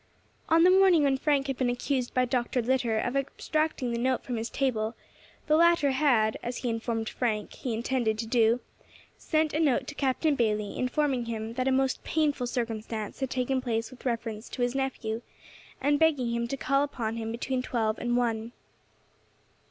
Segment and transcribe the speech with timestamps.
[0.49, 2.59] On the morning when Frank had been accused by Dr.
[2.59, 4.95] Litter of abstracting the note from his table,
[5.45, 8.61] the latter had, as he had informed Frank he intended to do,
[9.19, 13.61] sent a note to Captain Bayley informing him that a most painful circumstance had taken
[13.61, 15.21] place with reference to his nephew,
[15.79, 18.53] and begging him to call upon him between twelve and one.